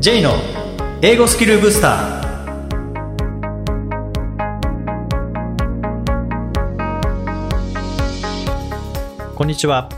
[0.00, 0.36] J の
[1.02, 3.34] 英語スキルブスター
[9.34, 9.88] こんにちは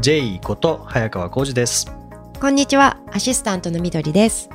[0.00, 1.86] J こと早川浩二です
[2.40, 4.50] こんにちは、アシスタントのみどりです。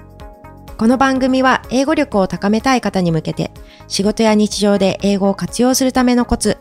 [0.78, 3.52] この番組は英語力を高めたい方に向けて、
[3.88, 6.58] 仕事や日常で英語を活用するためのコツ、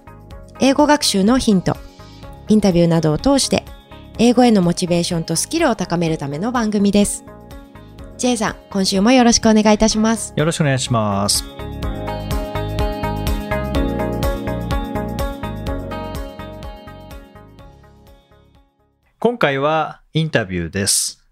[0.60, 1.76] 英語学習のヒント、
[2.46, 3.64] インタビューなどを通して、
[4.18, 7.24] 英語へのモチベーションとスキルを高めるための番組です。
[8.18, 10.32] J さん、今週もよろしくお願いいたします。
[10.34, 11.44] よろしくお願いします
[19.20, 21.24] 今回はインタビューです、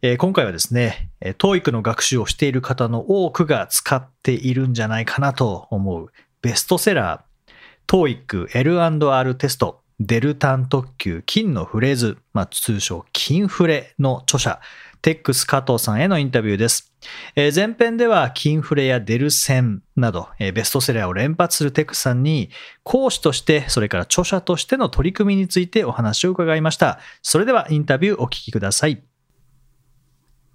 [0.00, 6.10] えー今回はですね、えー TOEIC の学習をしている方の多くが使っているんじゃないかなと思う
[6.40, 7.52] ベストセラー
[7.86, 14.60] TOEIC L&R テストデルタン特急金のフレーズ、まあ、通称金フレの著者
[15.02, 16.92] テックス加藤さんへのインタビューです。
[17.34, 22.50] え前編では金フレやデルセンなど、えベストセラーを連発するテックスさんに
[22.82, 26.98] 講師としてそれから著者としての取り組みについてお話を伺いました。
[27.22, 29.02] それではインタビューお聞きください。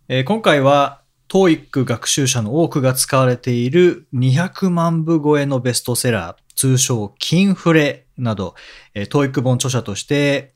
[0.07, 8.55] え今回は TOEIC 学習者の多くが使われている200万部超えのベストセラー、通称金フレなど、
[8.93, 10.54] えー TOEIC 本著者として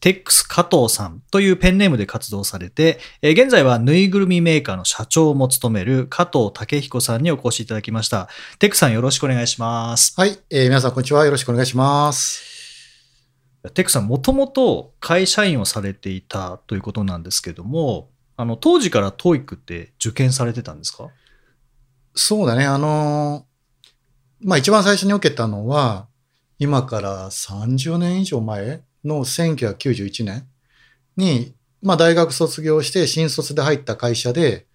[0.00, 8.28] テックス加藤さんというペンネームで活動されて、えー現在はぬいぐるみメーカーの社長も務める加藤武彦さんにお越しいただきました。
[8.58, 10.14] テックさんよろしくお願いします。
[10.18, 11.24] はい、えー皆さんこんにちは。
[11.24, 12.42] よろしくお願いします。
[13.72, 21.08] テックさん、もともと会社員をされていたということなんですけども、あの、当時から TOEIC って受験されてたんですか？
[22.14, 26.08] そうだね、あのーまあ一番最初に受けたのは、
[26.58, 30.46] 今から30年以上前の1991年
[31.16, 34.66] に、まあ大学卒業して新卒で入った会社で、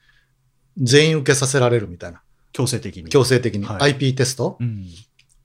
[0.78, 2.22] 全員受けさせられるみたいな。
[2.54, 3.10] 強制的に。
[3.10, 3.66] 強制的に。
[3.66, 4.58] はい IP テスト。
[4.60, 4.88] うん。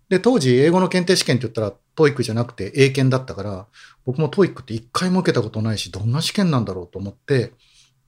[0.08, 3.66] で、当時英語の検定試験って言ったら TOEIC じゃなくて英検だったから、
[4.04, 7.52] 僕も TOEIC って一回も受けたことないし、どんな試験なんだろうと思って、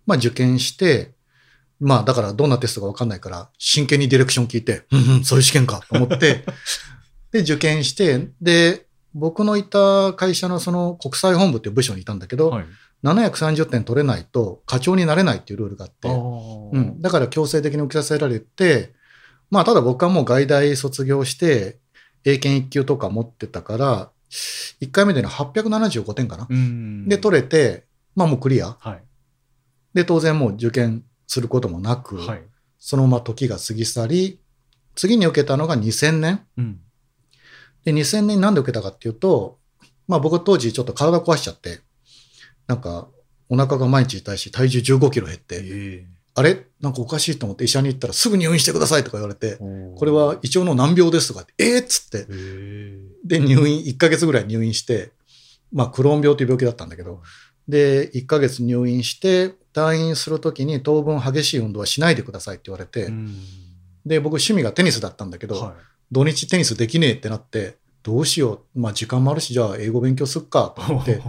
[0.06, 1.12] まあ受験して、
[1.80, 6.44] まあだからどんなテストかわかんないから、真剣にディレクション聞いて、うんうん、そういう試験かと思って、
[7.32, 8.85] で、受験して、で、
[9.18, 12.64] 僕のいた会社のその国際本部っていう部署にいたんだけど、はい。
[13.02, 18.94] 730点取れないと課長になれないっていうルールがあって、うん、だから強制的に受けさせられて、
[19.50, 21.78] まあ、ただ僕はもう外大卒業して、
[22.24, 24.10] 英検1級とか持ってたから、
[24.80, 26.46] 1回目でね、875点かな。
[26.50, 27.08] うん。
[27.08, 27.84] で、取れて、
[28.16, 28.76] まあもうクリア。
[28.80, 29.02] はい。
[29.94, 32.42] で、当然もう受験することもなく、はい。
[32.78, 34.40] そのまま時が過ぎ去り、
[34.94, 36.44] 次に受けたのが2000年。
[36.58, 36.80] うん。
[37.86, 39.58] で、2000年になんで受けたかっていうと、
[40.08, 41.80] まあ僕当時ちょっと体壊しちゃって、
[42.66, 43.08] なんか
[43.48, 46.06] お腹が毎日痛いし、体重15キロ減って、え。
[46.34, 46.66] あれ？
[46.80, 52.98] なんかおかしいと思って医者に行ったらすぐ入院してくださいとか言われて、えこれは胃腸の難病ですとかって、えー、っつって、え。
[53.24, 55.12] で、入院、1ヶ月ぐらい入院して、
[55.72, 57.22] まあ、クローン病という病気だったんだけど、
[57.68, 63.36] で、1ヶ月入院して、退院するときに当分激しい運動はしないでくださいって言われて、うん。
[64.04, 68.80] で、僕趣味がテニスだったんだけど、はい土日テニスできねえってなって、どうしよう。
[68.80, 70.72] まあ、時間もあるし、じゃあ英語勉強すっか。
[70.76, 71.20] と思って、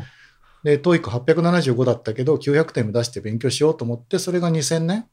[0.64, 5.06] で、トーイック875だったけど、900点目指して勉強しようと思って、それが2000年。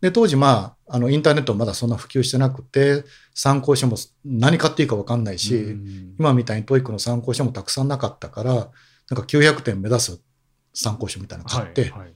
[0.00, 6.14] で、当時、まあ、あの、インターネットまだそんな普及してなくて、参考書も何買っていいか分かんないし、うん。
[6.18, 10.20] 今みたいに TOEICの参考書もたくさんなかったから、なんか900点目指す
[10.74, 12.14] 参考書みたいなの買って、はいはい。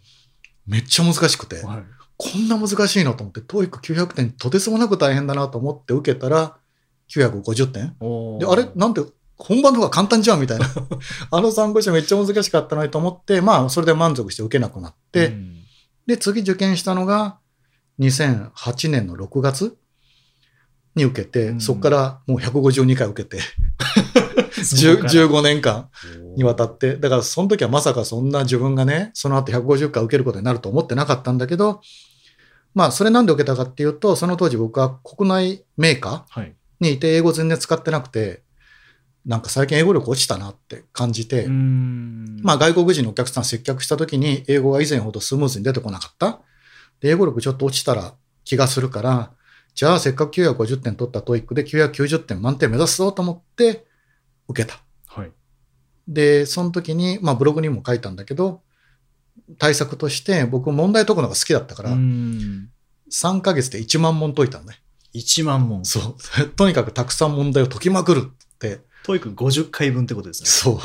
[0.66, 6.58] めっちゃ難しくて、はいこんな難しいのと思って、 TOEIC900点とてつもなく大変だなと思って受けたら、
[7.08, 7.96] 950点
[8.38, 8.68] で、あれ？
[8.76, 9.00] なんて、
[9.38, 10.66] 本番の方が簡単じゃんみたいな。
[11.32, 15.56] あの参考書めっちゃ難しかったのにと思って、まあ、それで満足して受けなくなって、うん。
[16.06, 17.38] で、次受験したのが、
[18.00, 19.76] 2008年の6月
[20.94, 21.60] に受けて、うん。
[21.60, 23.42] そこからもう152回受けて、
[24.62, 25.08] そうか。
[25.08, 25.88] 10 15年間
[26.36, 31.80] にわたって、だからその時はまさかそんな自分がね、その後150回受けることになると思ってなかったんだけど、
[32.74, 36.46] まあ、それなんで受けたかっていうと、その当時僕は国内メーカはい。
[36.46, 38.42] ーにいて英語全然使ってなくて、
[39.26, 46.40] なんか最近英語力落ちたなって感じて、うんまあ外国人のお客さん接客した時に英語が以前ほどスムーズに出てこなかった。
[47.00, 48.14] で、英語力ちょっと落ちてる
[48.44, 49.32] 気がするから、
[49.74, 53.84] じゃあせっかく950点取った TOEIC で990点満点目指すぞと思って
[54.48, 54.80] 受けた。
[55.06, 55.32] はい。
[56.08, 58.62] で、その時に、まあブログにも書いたんだけど、
[59.58, 62.68] 対策として僕問題解くのが好きだったから、うん
[63.10, 64.80] 3ヶ月で1万問解いたのね。
[65.14, 65.84] 1万問。
[65.84, 66.48] そう。
[66.56, 68.80] とにかくたくさん問題を解きまくるって。
[69.02, 70.48] TOEIC50回分ってことですね。
[70.48, 70.80] そ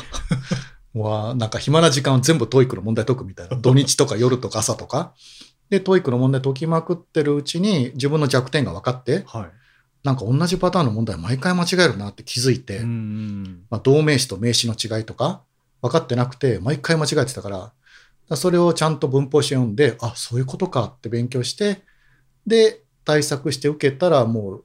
[0.94, 0.98] う。
[0.98, 3.56] わあなんか暇な時間を全部 TOEICの問題解くみたいな。
[3.60, 5.14] 土日とか夜とか朝とか。
[5.68, 9.50] で、 TOEICの問題解きまくってるうちに自分の弱点が分かって、はい。
[10.04, 15.42] なんか同じパターンの問題毎回間違えるなって気づいて、うんまあ、動名詞と名詞の違いとか
[15.82, 17.72] 分かってなくて、毎回間違えてたから
[18.34, 21.82] それをちゃんと文法書読んで、あ、そういうことかって勉強して、
[22.46, 24.64] で、対策して受けたらもう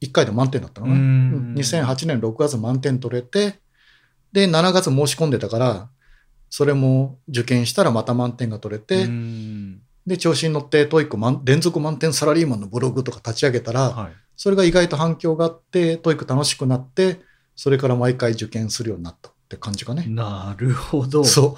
[0.00, 0.92] 1回で満点だったのね。
[0.92, 3.60] うんうん2008年6月満点取れて、
[4.32, 5.88] で、7月申し込んでたから、
[6.48, 14.12] それも受験したらまた満点が取れて、うんで、調子に乗って、 TOEIC満連続満点サラリーマンのブログとか立ち上げたら、はい。
[14.36, 17.20] それが意外と反響があって、 TOEIC楽しくなって、
[17.54, 20.04] それから毎回受験するようになったって感じかね。
[20.08, 21.22] なるほど。
[21.24, 21.56] そ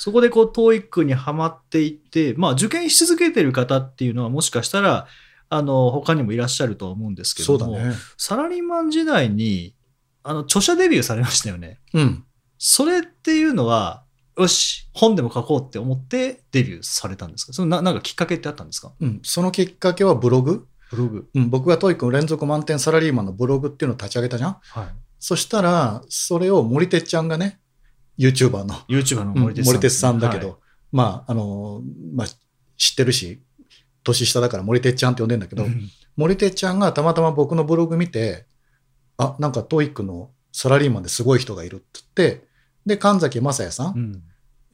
[0.00, 5.06] そこでこう、TOEIC にはまっていって、まあ、受験し続けてる方っていうのはもしかしたら、
[5.50, 7.36] あの、他にもいらっしゃるとは思うんですう。
[7.36, 7.92] けども、ね。
[8.16, 9.74] サラリーマン時代に、
[10.22, 11.80] あの、著者デビューされましたよね。
[11.92, 12.24] うん。
[12.56, 14.04] それっていうのは、
[14.38, 17.52] よし、本でも書こうって思ってデビューされたんですか？
[17.52, 18.92] そのななんかきっかけってあったんですか？
[18.98, 19.20] うん。
[19.22, 20.66] そのきっかけはブログ？
[20.90, 21.28] ブログ。
[21.34, 21.50] うん。
[21.50, 24.56] 僕が TOEIC の連続満点サラリーマンのブログっていうのを立ち上げたじゃん？
[24.62, 24.86] はい。
[25.18, 27.59] そしたら、それを森哲ちゃんがね、
[28.20, 28.74] YouTuber の。
[28.88, 29.38] YouTuber のうん。
[29.40, 30.56] 森哲さん、森哲さんだけど、はい。
[30.92, 31.82] まあ、あの、
[32.14, 32.26] まあ、
[32.76, 33.42] 知ってるし、
[34.04, 35.88] 年下だから森哲ちゃんって呼んでんだけど、うん。
[36.16, 38.46] 森哲ちゃんがたまたま僕のブログ見て、
[39.16, 42.46] あ、なんか TOEIC のサラリーマンですごい人がいるって言って、
[42.86, 44.22] で、神崎正哉さん、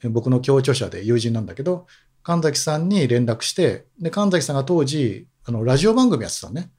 [0.03, 0.13] うん。
[0.13, 1.87] 僕の共著者で友人なんだけど、
[2.23, 6.71] 神崎さんに連絡して、で、神崎さんが当時、あの、ラジオ番組やってたのね。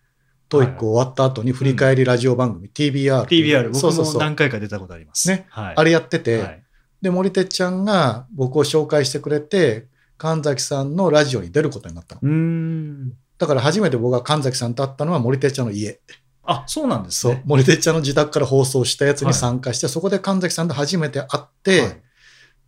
[0.48, 3.24] TOEIC 終わった後に振り返りラジオ番組、TBR。
[3.24, 4.14] TBR、僕。
[4.14, 5.28] も何回か出たことあります。
[5.28, 5.74] ねはい。
[5.76, 6.64] あれやってて、はい
[7.02, 9.86] で、森哲ちゃんが僕を紹介してくれて、
[10.16, 12.20] 神崎さんのラジオに出ることになったの。
[12.22, 13.12] うーん。
[13.38, 16.00] だから初めて僕が神崎さんと会ったのは森哲ちゃんの家。
[16.42, 17.42] あ、そうなんですそうね。。
[17.44, 22.02] 森哲ちゃんの自宅から放送したやつはいに参加して、そこで神崎さんと初めて会って、はい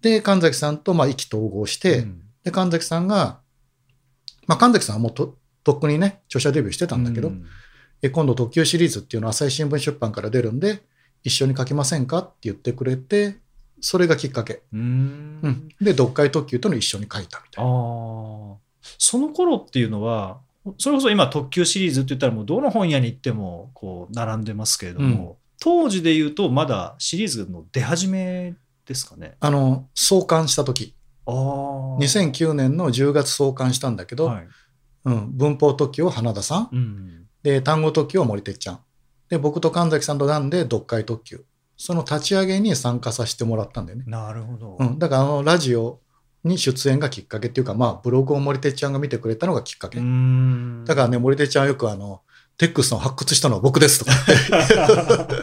[0.02, 3.40] で、神崎さんとまあ意気投合して、うんで、神崎さんが、
[4.46, 7.44] まあ神崎さんはもうととっくにね、著者デビューしてたんだけど、うん
[8.02, 10.82] え今度特急シリーズっていうの朝日新聞出版から出るんで、
[11.22, 12.18] 一緒に書きませんか？
[12.18, 13.36] って言ってくれて、
[13.80, 14.62] それがきっかけ。
[14.72, 17.70] うーんうんで、読解特急との一緒に書いたみたいな。
[18.98, 20.40] その頃っていうのは、
[20.78, 28.54] それこそ今特急シリーズって言ったらもうどの本屋に行ってもこう並んでますけれども、当時で言うとまだシリーズの出始め
[28.86, 29.36] ですかね？
[29.40, 30.94] あの、創刊した時、
[31.26, 31.34] ああ。
[32.00, 34.48] 2009年の10月創刊したんだけど、はい。
[35.04, 37.26] うん、文法特急を花田さん、うん。
[37.42, 38.80] で、単語特急を森哲ちゃん。
[39.28, 41.44] で、僕と神崎さんとなんで読解特急。
[41.76, 44.04] その立ち上げに参加させてもらったんだよね。
[44.06, 44.76] なるほど。
[44.78, 44.98] うん。
[44.98, 46.00] だからあのラジオ
[46.44, 49.98] に出演がきっかけっていうか、まあブログを森哲ちゃんが見てくれたのがきっかけ。
[49.98, 52.20] うーんだからね、森哲ちゃんはよくあの、
[52.58, 54.12] テックスの発掘したのは僕ですとか。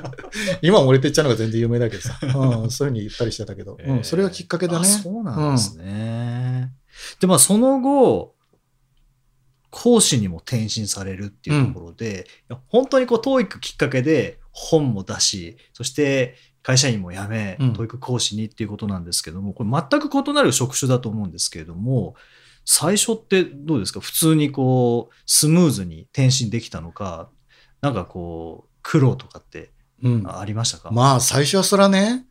[0.61, 2.19] 今は森哲ちゃんの方が全然有名だけどさ。
[2.21, 3.75] うん、そういうふうに言ったりしてたけど。
[3.83, 4.79] うん、それがきっかけだね。
[4.81, 6.71] あそうなんですね。
[7.19, 8.35] で、まあ、その後、
[9.79, 16.33] 講師にも転身されるっていうところで、いや本当にこう、TOEIC きっかけで本も出し、そして
[16.63, 17.74] 会社員も辞め、うん。
[17.74, 22.15] TOEIC 講師にっていうことなんですけども、これ全く異なる職種だと思うんですけれども、
[22.65, 24.00] 最初ってどうですか？
[24.00, 27.30] 普通にこう、スムーズに転身できたのか、
[27.81, 29.69] なんかこう、苦労とかって
[30.01, 30.23] うん。
[30.27, 30.89] ありましたか？
[30.89, 32.25] まあ、最初はそらね、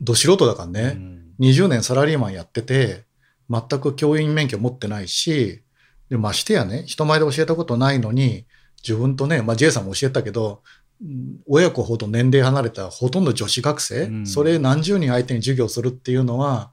[0.00, 0.92] ど素人だからね。
[0.94, 1.22] うん。
[1.40, 3.06] 20年サラリーマンやってて、
[3.50, 5.62] 全く教員免許持ってないし、
[6.08, 8.46] でましてやね、人前で教えたことないのに、
[8.82, 10.62] 自分とね、まあ J さんも教えたけど、
[11.00, 14.26] うん親子ほど年齢離れたほとんど女子学生、うん。
[14.26, 16.72] それ何十人相手に授業するっていうのは、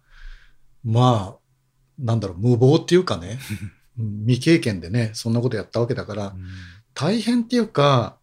[0.84, 1.40] まあ、
[2.00, 3.40] なんだろう、無謀っていうかね、
[4.00, 6.36] うん未経験でね、そんなことやったわけだから、
[6.94, 8.18] 大変っていうか、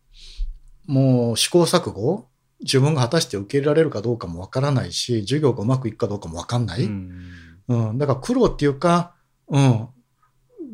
[0.87, 2.29] もう試行錯誤
[2.61, 6.85] 自分が果たして受け入れられるかどうかもわからないし、授業がうまくいくかどうかもわかんない。
[6.85, 7.21] うん。
[7.69, 9.15] うん、だから苦労っていうか、
[9.49, 9.89] うん、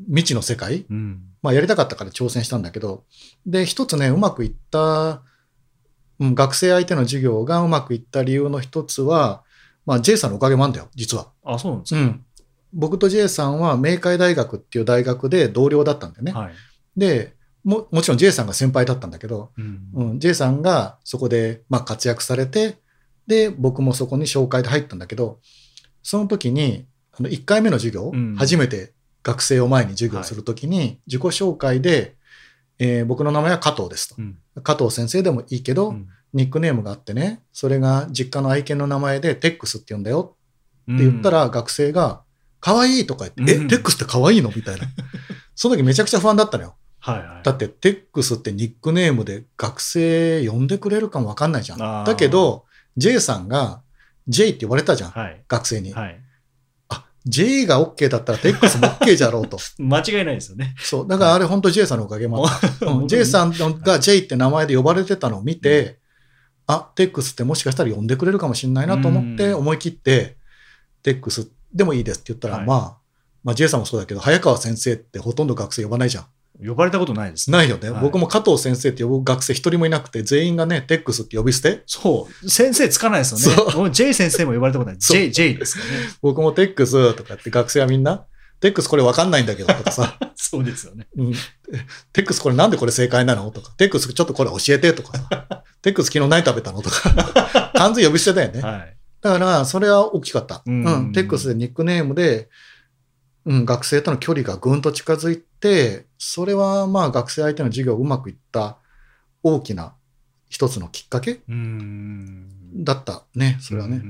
[0.07, 3.05] 未知の世界、うんまあやりたかったから挑戦したんだけど、
[3.47, 5.23] で、一つね、うまくいった、
[6.19, 9.45] うん、学生相手の授業がうまくいった理由の一つは、
[9.85, 11.31] まあ J さんのおかげもあんだよ、実は。
[11.45, 12.01] あ、そうなんですか？
[12.01, 12.25] うん。
[12.73, 16.33] 僕と J さんは明海大学っていう大学で同僚だったんだよね。
[16.33, 16.53] はい。
[16.97, 22.79] で、も、もちろん J さんが先輩だったんだけど、うんうん、J さんがそこで、まあ、活躍されて、
[23.27, 25.41] で、僕もそこに紹介で入ったんだけど、
[26.03, 28.93] その時に、あの1回目の授業、うん初めて
[29.27, 32.15] 学生を前に授業するときに、自己紹介で、
[32.79, 34.15] えー僕の名前は加藤ですと。
[34.19, 40.37] うん加藤先生でもいいけど、うんニックネームがあってね、それが実家の愛犬の名前でテックスって言うんだよ
[40.93, 42.23] って言った、ら、学生が、
[42.61, 44.53] 可愛いとか言って、うんえ、テックスって可愛いの？
[44.55, 44.87] みたいな。
[45.55, 46.75] その時めちゃくちゃ不安だったのよ。
[46.99, 47.43] はいはい。
[47.43, 52.05] だって、テックスってニックネームで学生呼んでくれるかもわかんないじゃん。
[52.05, 52.67] だけど、
[52.99, 53.81] J さんが
[54.29, 55.11] J って言われたじゃん。
[55.13, 55.43] はい。
[55.49, 55.95] 学生に。
[55.95, 56.21] はい。
[57.27, 59.59] あ、J が OK だったら TEX も OK じゃろうと。
[59.79, 60.75] 間違いないですよね。
[60.79, 61.09] そう。
[61.09, 62.87] だからあれ本当 J さんのおかげもあった。
[62.87, 63.53] うん J さん
[63.83, 65.99] が J って名前で呼ばれてたのを見て、
[66.67, 70.37] あ、TEX ってもしかしたら呼んでくれるかもしれないなと思ってうん思い切って、
[71.03, 72.99] TEX でもいいですって言ったら、はいまあ、
[73.45, 76.27] まあ J さんもそうだけど、早川先生ってほとんど学生呼ばないじゃん。
[76.65, 77.59] 呼ばれたことないですね。
[77.59, 77.91] ないよね。
[77.91, 81.83] はい僕も加藤先生って呼ぶ学生一人もいなくて、全員がね、TEX って呼び捨て？
[81.87, 82.49] そう。
[82.51, 83.63] 先生つかないですよね。
[83.73, 85.01] そうもう J 先生も呼ばれたことない。
[85.01, 85.91] そう J、J ですよね。
[86.23, 88.25] 僕も TEX とかって学生はみんな、
[88.61, 91.07] TEX これわかんないんだけどとかさ、 そうですよね。
[91.17, 91.35] うん、
[92.15, 93.51] TEX これなんでこれ正解なの？
[93.51, 96.81] とか、TEX ちょっとこれ教えてとかさ、 TEX 昨日何食べたの？
[96.83, 98.61] とか、 完全呼び捨てだよね。
[98.63, 98.97] はい。
[99.21, 100.63] だから、それは大きかった。
[100.67, 101.13] ううんん。
[101.13, 102.49] TEX でニックネームで、
[103.47, 108.77] うん、学生との距離がぐんと近づいて、それはまあ学生相手の授業うまくいった
[109.43, 109.95] 大きな
[110.49, 111.41] 一つのきっかけ。
[112.75, 114.03] だったね、それはね。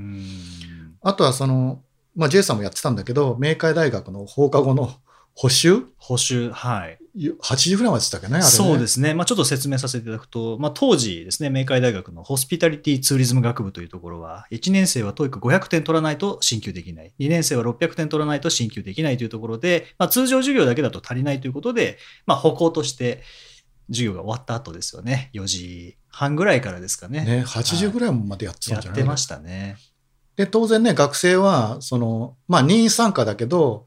[1.01, 1.81] あとはその、
[2.15, 4.91] まあ J さんもやってたんだけど、明海大学の放課後の
[5.39, 6.97] 補習補修、はい。
[7.15, 8.49] 8時ぐらいまでしたっけね、あれね。
[8.49, 9.13] そうですね。
[9.13, 17.13] まあ、ちょっと説明させていただくと、まあ、当時ですね、明海大学のホスピタリティツーリズム学部というところは、1年生は TOEIC500 点取らないと進級できない。
[17.19, 23.21] 2年生は600点取らないと進級できないというところで、まあ、通常授業だけだと足りないということで、まあ、歩行として
[23.89, 25.29] 授業が終わった後ですよね。
[25.35, 27.23] 4時半ぐらいからですかね。
[27.23, 29.77] ね、8時ぐらいまでやってたんじゃないやってましたね。
[30.35, 33.86] で、当然ね、学生は、その、まあ任意参加だけど、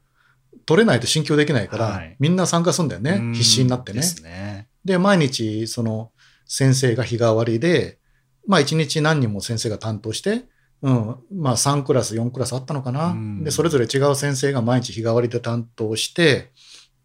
[0.65, 3.11] 取れないと進級できないから、はいみんな参加するんだよね。
[3.11, 4.03] うん必死になってねで。
[4.03, 4.67] すね。
[4.85, 6.11] で、毎日、その、
[6.45, 7.99] 先生が日替わりで、
[8.47, 10.45] まあ一日何人も先生が担当して、
[10.81, 13.07] うん、まあ3クラス、4クラスあったのかな。
[13.07, 16.51] うんで、それぞれ違う先生が毎日日替わりで担当して、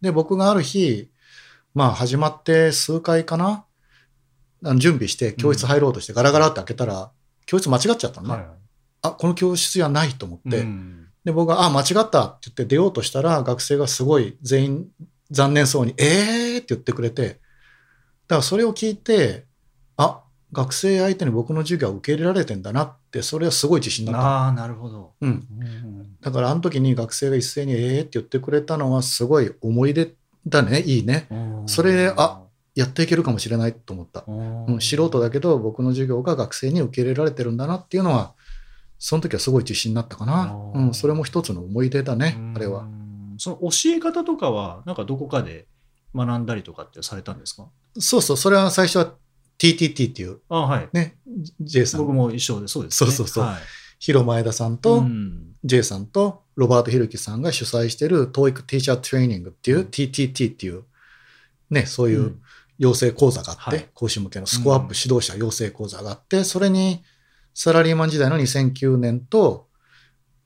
[0.01, 1.09] で、僕がある日、
[1.73, 3.65] まあ始まって数回かな、
[4.63, 7.11] あの準備して教室入ろうとしてガラガラって開けたら、
[7.45, 8.43] 教室間違っちゃったのね。
[8.43, 8.57] はい
[9.01, 14.87] あ、この教室じゃないと思って、うんで、僕が、あ、間違ったって言って出ようとしたら、学生がすごい全員
[15.29, 16.57] 残念そうに、えー？
[16.59, 17.39] って言ってくれて、だか
[18.37, 19.45] らそれを聞いて、
[19.97, 24.25] あ、学生相手に僕の授業は受け入れられてんだなって、それはすごい自信になった。
[24.25, 25.15] ああ、なるほど。
[25.19, 25.29] うん。
[25.29, 28.01] うんだからあの時に学生が一斉に、えー？
[28.01, 30.13] って言ってくれたのはすごい思い出
[30.45, 31.27] だね、いいね。
[31.65, 32.41] それであ
[32.73, 34.23] やっていけるかもしれないと思った。
[34.25, 38.33] うん、素人だけど僕の授業が学生に受け入れられてるんだなっていうのは、
[38.99, 40.55] その時はすごい自信になったかな。
[40.73, 42.81] うん、それも一つの思い出だね、あれは。
[42.81, 43.35] うん。
[43.37, 45.67] その教え方とかは、なんかどこかで
[46.15, 47.67] 学んだりとかってされたんですか？
[47.99, 49.13] そうそう、それは最初は
[49.59, 50.39] TTT っていう。
[50.49, 50.89] あはい。
[50.93, 51.17] ね、
[51.61, 53.11] J さん、僕も一緒で、そうです、ね。
[53.11, 53.43] そうそうそう。
[53.43, 53.55] はい、
[53.99, 55.55] 広前田さんとうん。
[55.63, 59.85] J さんとロバート・ヒルキさんが主催してる TOEIC Teacher Training っていううん。
[59.87, 60.83] TTT っていう、
[61.69, 62.41] ね、そういううん。
[62.79, 63.89] 養成講座があって、はい。
[63.93, 67.03] 講師向けのスコアアップ指導者養成講座があって、それに
[67.59, 69.67] サラリーマン時代の2009年と、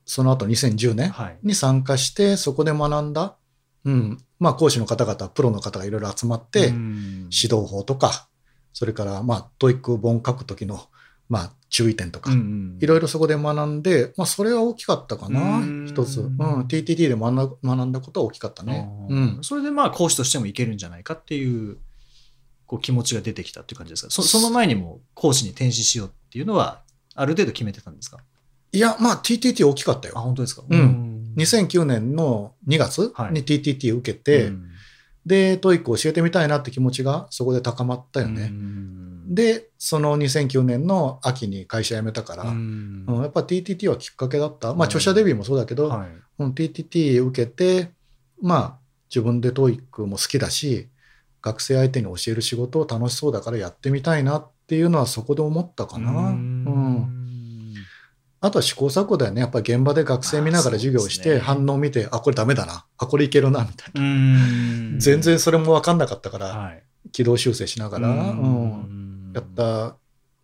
[0.06, 1.38] その後2010年はい。
[1.42, 3.36] に参加して、そこで学んだ、
[3.84, 8.28] うん、まあ講師の方々、プロの方がいろいろ集まって、うん指導法とか、
[8.72, 10.80] それから、まあ、 TOEIC 本書くときの、
[11.28, 16.20] まあ、注意点とか、いろいろそこで学んで、まあ、それは大きかったかなうん、一つ。
[16.22, 18.88] うん、TTT で学んだ学んだことは大きかったね。
[19.10, 19.38] ううんん。
[19.42, 21.76] それでまあ講師としてもいけるんじゃないかっていう
[22.64, 24.10] こう気持ちが出てきたっていう感じですか？
[24.10, 26.81] そその前にも講師に転身しようっていうのは
[27.14, 28.18] ある程度決めてたんですか？
[28.72, 30.16] いや、まあ、TTT 大きかったあよ。
[30.18, 30.62] 本当ですか？
[30.68, 31.34] うん。
[31.36, 33.32] 2009年の2月はい。
[33.32, 34.68] に TTT 受けて、うん。
[35.26, 38.46] で、 TOEIC 教えてみたいなって気持ちがそこで高まったようね。
[38.48, 39.34] ん。
[39.34, 44.68] で、その2009年の秋に会社辞めたから、ううんんやっぱ TTT はきっかけだった。
[44.68, 44.82] まあ、うん。
[44.84, 46.08] 著者デビューもそうだけど、はい。
[46.38, 47.92] うん TTT 受けて、
[48.40, 48.78] まあ、
[49.08, 50.88] 自分で TOEIC も好きだし、
[51.42, 56.10] 学生相手に教える仕事を楽しそうだからやってみたいなっていうのはそこで思ったかな。
[56.10, 57.74] ううんん。
[58.40, 59.40] あとは試行錯誤だよね。
[59.40, 62.86] やっぱり現場で学生見ながら授業をして、反応を見て、あ、これダメだな。
[62.98, 64.00] あ、これいけるな、みたいな。
[64.00, 69.96] うん全然それも分かんなかったから、はい軌道修正しながら、ううんんやった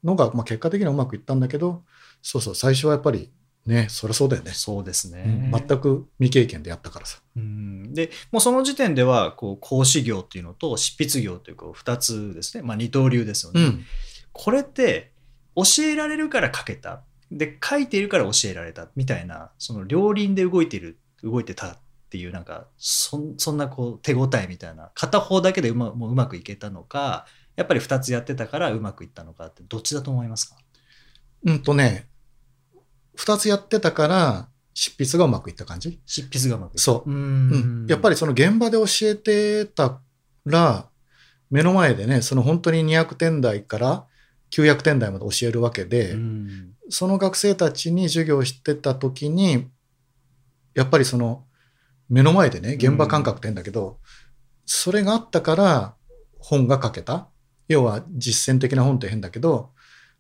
[0.02, 1.84] のが、まあ、結果的にはうまくいったんだけど、
[2.20, 3.30] そうそう、最初はやっぱり
[3.68, 4.52] ね、そりゃそうだよね。
[4.52, 7.20] そうですうんね、全く未経験でやったからさ。
[7.36, 13.84] うんでもうその時点ではこう講師業っていうのと執筆業というこう2つですね、まあ、二刀流ですよね、うん。
[14.40, 15.10] これって
[15.56, 17.02] 教えられるから書けた。
[17.32, 18.88] で書いているから教えられた。
[18.94, 21.78] みたいなその両輪で動いてる動いてたっ
[22.08, 24.92] ていうなんかそんそんなこう手応えみたいな。
[24.94, 27.26] 片方だけでうまもううまくいけたのか
[27.56, 30.56] やっぱり2つやってたからうまくいったのかってどっちだと思いますか？
[31.44, 32.08] うんとね、
[33.16, 36.00] 二つやってたから、執筆がうまくいった感じ？
[36.06, 36.82] 執筆がうまくいった。
[36.82, 37.10] そう。
[37.10, 37.12] う。
[37.12, 37.86] ん。
[37.88, 40.00] やっぱりその現場で教えてた
[40.46, 40.88] ら、
[41.50, 44.06] 目の前でね、その本当に200点台から
[44.50, 49.68] 900点台まで教えるわけで、うんその学生たちに授業してた時に、
[50.74, 51.44] やっぱりその、
[52.08, 53.98] 目の前でね、現場感覚って言うんだけど、
[54.64, 55.94] それがあったから
[56.38, 57.28] 本が書けた。
[57.68, 59.70] 要は実践的な本って変だけど、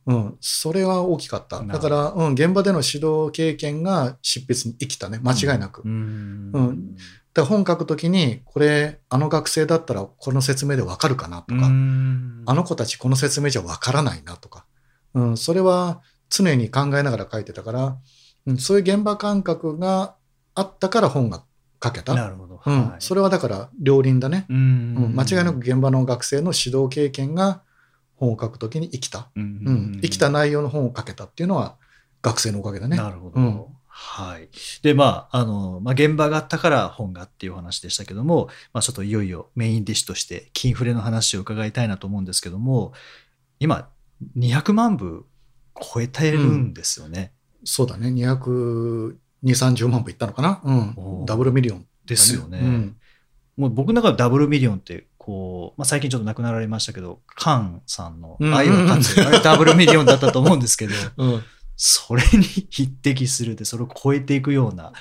[0.06, 1.62] うん、それは大きかった。
[1.62, 5.82] だから、うん、現場での指導経験が執筆に生きたね、間違いなく。
[5.84, 6.50] うん。
[6.52, 6.96] うん。
[7.34, 12.42] だ本書くときに、これ、あの学生だったらこの説明でわかるかなとか、うん。
[12.46, 14.64] あの子たちこの説明じゃわからないなとか、
[15.14, 16.00] うん、それは
[16.30, 17.96] 常に考えながら書いてたから、
[18.46, 20.14] うん、そういう現場感覚が
[20.54, 21.44] あったから本が
[21.82, 22.14] 書けた。
[22.14, 22.60] なるほど。
[22.64, 22.96] うん、はい。
[23.00, 25.14] それはだから両輪だね、ううんん。
[25.14, 27.62] 間違いなく現場の学生の指導経験が
[28.18, 29.46] 本を書くときに生きた、ううん
[29.96, 31.76] ん生きた内容の本を書けたっていうのは
[32.22, 32.96] 学生のおかげだね。
[32.96, 33.40] なるほど。
[33.40, 33.64] うん。
[33.86, 34.48] はい。
[34.82, 42.92] で、まあ、あの、まあ、現場があったから本がっていうお話でしたけども、まあ、ちょっといよいよメインディッシュとして、金フレの話を伺いたいなと思うんですけども、
[43.58, 43.88] 今、
[44.36, 45.26] 200万部
[45.74, 47.32] 超えてるんですよね。
[47.64, 50.72] そうだね、220、30万部いったのかな、う
[51.22, 52.58] ん、ダブルミリオン、ですよね。
[52.60, 52.96] うん。
[53.56, 58.54] もう僕の中でダブルミリオンって、こう、まあ、最近ちょっと亡くなられましたけど、カンさんのうん。
[58.54, 61.42] 愛は勝つ、 あれダブルミリオンだったと思うんですけど、うん。
[61.76, 64.94] それに匹敵するで、それを超えていくような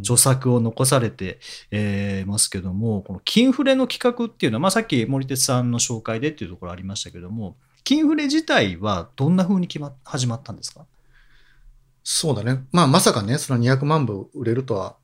[0.00, 1.38] 著作を残されて、
[1.70, 10.86] えーますけども、この金フレの企画っていうのは、まあ、さっき森哲さんの紹介でっていうところありましたけども、金フレ自体はどんな風に決ま始まったんですか？
[12.02, 12.64] そうだね。
[12.72, 14.96] まあ、まさかね、その200万部売れるとは、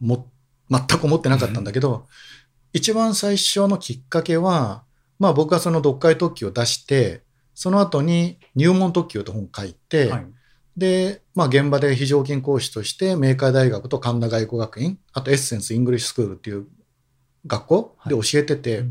[0.00, 0.30] も、
[0.70, 2.06] 全く思ってなかったんだけど、
[2.76, 4.84] 一番最初のきっかけは、
[5.18, 7.22] まあ僕はその読解特急を出して、
[7.54, 10.26] その後に入門特急と本を書いて、はい。
[10.76, 16.66] で、まあ現場で非常勤講師として、明海大学と神田外語学院、あとエッセンスイングリッシュスクールっていう
[17.46, 18.84] 学校で教えてて、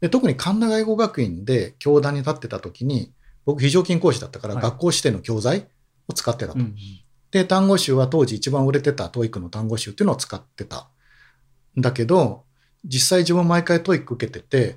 [0.00, 3.12] で特に神田外語学院で教壇に立ってた時に、
[3.44, 5.68] 僕非常勤講師だったからはい学校指定の教材
[6.08, 6.58] を使ってたと。
[6.58, 6.74] うん
[7.30, 10.88] で、単語集は当時一番売れてた TOEIC の単語集っていうのを使ってた。
[11.76, 12.47] だけど、
[12.84, 14.76] 実際自分毎回 TOEIC 受けてて、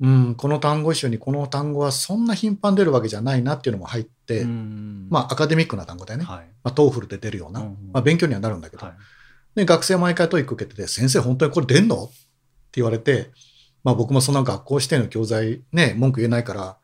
[0.00, 6.24] うん、この単語集にこの単語はそんな頻繁に出るわけじゃないなっていうのも入って、うんまあアカデミックな単語だよね。
[6.24, 6.38] はい。
[6.62, 8.94] まあ、 TOEFL で出るような、うんまあ、勉強にはなるんだけど、はい。
[9.54, 12.04] で、学生毎回 TOEIC 受けてて、先生本当にこれ出んの？
[12.04, 13.30] って言われて、
[13.84, 16.78] まあ僕もそんな学校指定の教材ね、文句言えないから、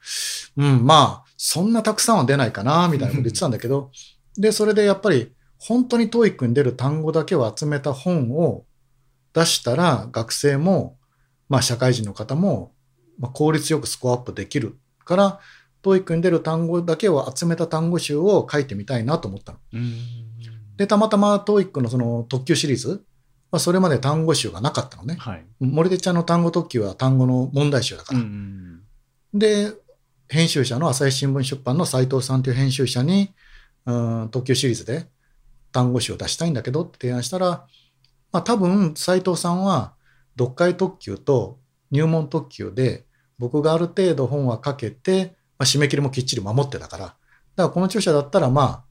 [0.56, 3.90] うん、まあ、そんなたくさんは出ないかな、みたいなこと言ってたんだけど、
[4.36, 8.64] で、それでやっぱり、本当に TOEIC に出る単語だけを集めた本を
[9.32, 10.98] 出したら、学生も、
[11.48, 12.72] まあ社会人の方も、
[13.18, 15.40] まあ、効率よくスコアアップできるから、
[15.82, 19.58] TOEIC に出る単語だけを集めた単語集を書いてみたいなと思ったの。
[19.74, 19.92] うん
[20.80, 23.04] で、たまたま TOEIC のその特急シリーズ、
[23.52, 25.16] まあ、それまで単語集がなかったのね。
[25.18, 25.44] はい。
[25.60, 28.24] 森手ちゃんの単語特急は単語の問題集だかうら。
[28.24, 28.80] ん
[29.34, 29.74] で、
[30.30, 33.34] 編集者の朝日新聞出版の斉藤さんという編集者に、
[33.84, 35.06] うん、特急シリーズで
[35.70, 37.66] 単語集を出したいんだけどって提案したら、
[38.32, 39.94] まあ多分斉藤さんは
[40.38, 41.58] 読解特急と
[41.90, 43.04] 入門特急で
[43.38, 47.16] 僕がある程度本は書けて、まあ、締め切りもきっちり守ってたから、だか
[47.56, 48.84] らこの著者だったらまあ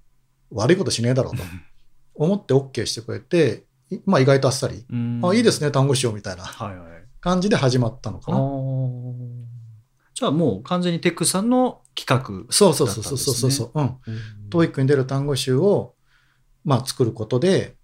[0.52, 1.43] 悪いことしねえだろうと
[2.15, 6.89] 思って OK してくれて、いまあ意外とあっさり、うんあいいですね、単語集みたいなはいはい。
[7.21, 8.41] 感じで始まったのかあな。
[8.41, 9.39] ー
[10.15, 13.80] じゃあもう完全にテックさんの企画そうそうそうそうそうそう。
[13.80, 13.97] うん。
[14.50, 15.95] TOEIC に出る単語集を、
[16.65, 17.78] まあ、作ることで、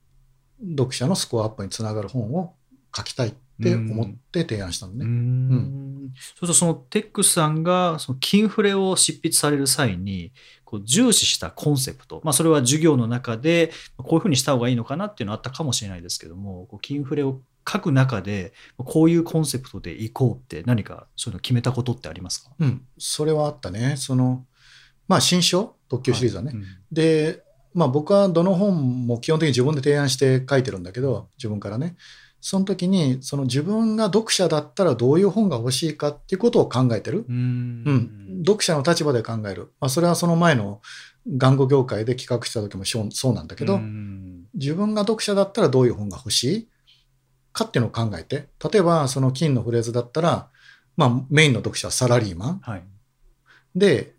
[0.61, 2.55] 読者のスコアアップにつながる本を
[2.95, 5.05] 書きたいって思って提案したのうね。
[5.05, 10.31] んそうするとその TEX さんがその金フレを執筆される際に
[10.63, 22.51] こう重視したコンセプト、まあ、それは授業の中でこういうふうにした方がいいのかなっていうのはあったかもしれないですけどもこうキンフレを書く中でこういうコンセプトでいこうって何かそういうの決めたことってありますか？
[22.59, 22.85] うん。
[22.97, 23.95] それはあったね。
[23.97, 24.45] その、
[25.07, 25.75] まあ、新書？
[25.89, 26.51] 特急シリーズはね。
[26.53, 27.43] うんで、
[27.75, 31.95] まあ、僕はどの本も基本的に自分で提案して書いてるんだけど、自分からね。
[32.41, 37.25] その時に、その自分が読者だったらどういう本が欲しいかっていうことを考えてる。
[37.27, 37.83] うん。
[37.85, 40.79] うん、読者の立場で考える、まあ、それはその前の
[41.27, 44.45] 玩具業界で企画した時もそうなんだけど、うん。
[44.53, 46.69] 自分が読者だったらどういう本が欲しい？
[47.51, 48.47] かっていうのを考えて。
[48.71, 50.49] 例えばその金のフレーズだったら、
[50.97, 52.59] まあ、メインの読者はサラリーマン。
[52.59, 52.83] はい。
[53.75, 54.13] で、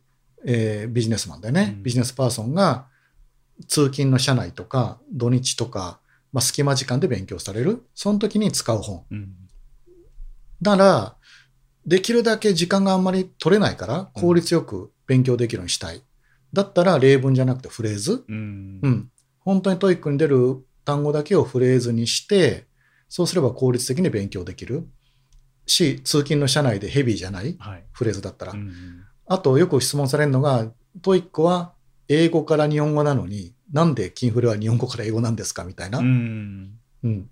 [0.44, 1.82] えービジネスマンだよね、うん。
[1.82, 2.86] ビジネスパーソンが
[3.68, 6.00] 通勤の車内とか土日とか、
[6.32, 9.34] まあ、隙間時間で勉強されるその時に使う本うん
[10.60, 11.16] なら、
[11.86, 16.02] できるだけ時間があんまり取れないから、効率よく勉強できるようにしたい。
[16.52, 18.24] だったら、例文じゃなくてフレーズ。
[18.26, 19.10] うんうん。
[19.40, 22.66] 本当に TOEIC に出る単語だけをフレーズにして、
[23.08, 24.88] そうすれば効率的に勉強できる。
[25.66, 28.52] し、通勤の車内でヘビーじゃないはいフレーズだったら。
[28.52, 31.74] うんあと、よく質問されるのが、 TOEIC は
[32.08, 35.98] 英語から日本語なのに、なんで金フレは日本語から英語なんですかみたいな。
[35.98, 36.78] うん。
[37.02, 37.30] うん。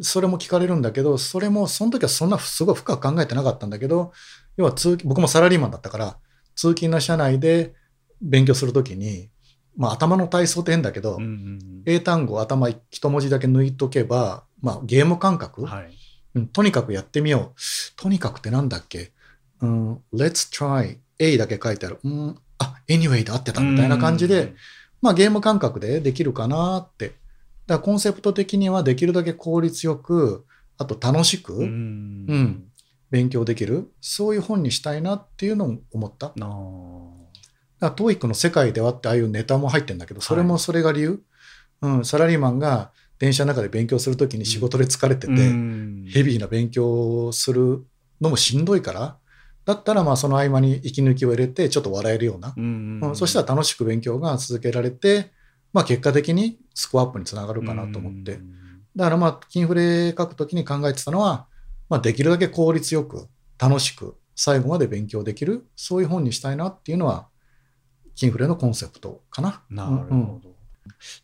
[0.00, 4.12] それも聞かれるんだけど、それも、その時はそんなすごい深く考えてなかったんだけど、
[4.56, 6.16] 要は通僕もサラリーマンだったから、
[6.54, 7.74] 通勤の車内で
[8.20, 9.30] 勉強するときに、
[9.76, 15.68] まあ頭の体操って変だけど、うんうん英単語頭一文字だけ抜いとけば、まあゲーム感覚、うん。
[15.68, 15.90] はい。
[16.34, 17.60] うんとにかくやってみよう。
[17.96, 19.12] とにかくってなんだっけ、
[19.60, 21.98] うん、?Let's try A だけ書いてある。
[22.02, 24.54] うん、あ、anyway で合ってたみたいな感じで、
[25.02, 27.08] まあゲーム感覚でできるかなって。
[27.08, 27.16] だか
[27.66, 30.44] らコンセプト的にはできるだけ効率よく、
[30.78, 32.26] あと楽しく、うん。
[32.28, 32.64] うん
[33.10, 36.28] 勉強できる、そういう本にしたいなっていうのを思った。
[36.28, 41.22] だかなあら TOEIC の世界ではってああいうネタも入ってるんだけど、それもそれが理由。
[41.80, 42.90] うん、サラリーマンが
[43.20, 47.84] 電車の中で勉強するときに仕事で疲れてて、うんヘビーな勉強をする
[48.20, 49.16] のもしんどいから、
[49.64, 55.32] だったらまあその合間に息抜きを入れてちょっと笑えるような、うんうんそしたら楽しく勉強が続けられて、
[55.72, 58.34] まあ結果的にスコアアップにつながるかなと思って。
[58.34, 58.64] うん
[58.96, 61.46] だからまあ、キンフレ書くときに考えてたのは、
[61.88, 67.26] まあできるだけ効率よく、楽しく、最後まで勉強できる、そういう本にしたいなっていうのは、
[68.14, 69.62] キンフレのコンセプトかな。
[69.68, 70.08] なるほど。
[70.10, 70.42] うん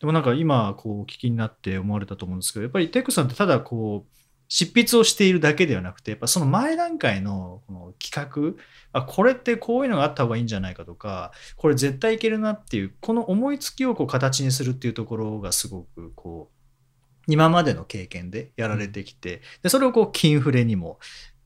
[0.01, 4.20] でもなんか今こうお聞きになって思われたと思うんですけどやっぱりテックさんってただこう
[4.51, 20.99] 執筆をしているだけではなくてやっぱその前段階のこの企画あこれってこういうのがあった方がいいんじゃないかとかこれ絶対いけるなっていうこの思いつきをこう形にするっていうところがすごくこう今までの経験でやられてきてでそれをこうキンフレにも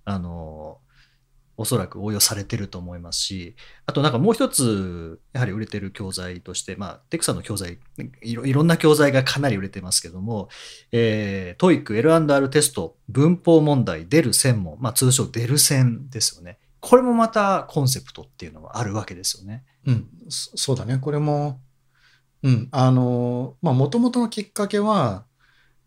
[0.07, 0.79] あの
[1.57, 3.55] おそらく応用されてると思いますし
[3.87, 7.79] あとなんかもう一つやはり売れてる教材としてまあテクサの教材
[8.23, 10.49] いろいろんな教材がかなり売れてますけども、
[10.93, 16.59] えー、TOEIC L&R テスト文法問題出る専門、まあ、通称出る専ですよね。
[16.81, 19.65] これもまたコンセプトっていうのはあるわけですよね。
[19.87, 20.99] うん、そそうだね。
[20.99, 21.61] これも、
[22.43, 25.25] うん、あの、まあ、もともとのきっかけは、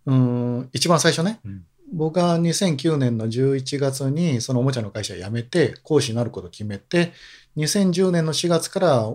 [0.07, 7.13] うん、一番最初ね、うん僕が2009年の11月にそのおもちゃの会社辞めて講師になることを決めて
[7.55, 9.13] 2010年の4月から、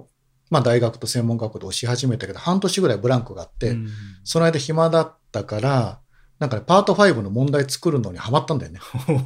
[0.51, 3.89] まあ、大学と専門学校で教え始めたけど半年ぐらいブランクがあって、うん。
[4.25, 6.01] その間暇だったから
[6.39, 8.81] なんかねパート5の問題作るのにハマったんだよね。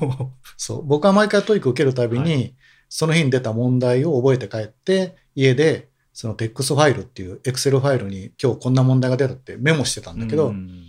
[0.59, 0.87] そう。
[0.87, 2.41] 僕は毎回 TOEIC 受けるたびに、は
[2.89, 10.86] その日に出た問題を覚えて帰って家でその TEX ファイルっていうエクセルファイルに今日こんな問題が出たってメモしてたんだけど、うん